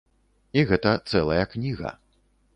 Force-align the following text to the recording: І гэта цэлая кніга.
І 0.59 0.63
гэта 0.71 0.95
цэлая 1.13 1.45
кніга. 1.53 1.95